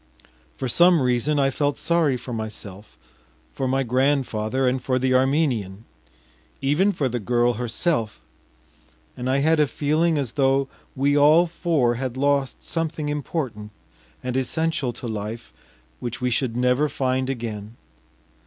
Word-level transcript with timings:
For 0.55 0.67
some 0.67 0.99
reason 1.03 1.37
I 1.37 1.51
felt 1.51 1.77
sorry 1.77 2.17
for 2.17 2.33
myself, 2.33 2.97
for 3.51 3.67
my 3.67 3.83
grandfather 3.83 4.67
and 4.67 4.81
for 4.83 4.97
the 4.97 5.13
Armenian, 5.13 5.85
even 6.59 6.91
for 6.91 7.07
the 7.07 7.19
girl 7.19 7.53
herself, 7.53 8.19
and 9.15 9.29
I 9.29 9.37
had 9.45 9.59
a 9.59 9.67
feeling 9.67 10.17
as 10.17 10.31
though 10.31 10.67
we 10.95 11.15
all 11.15 11.45
four 11.45 11.93
had 11.93 12.17
lost 12.17 12.63
something 12.63 13.09
important 13.09 13.69
and 14.23 14.35
essential 14.35 14.91
to 14.91 15.07
life 15.07 15.53
which 15.99 16.19
we 16.19 16.31
should 16.31 16.57
never 16.57 16.89
find 16.89 17.29
again. 17.29 17.75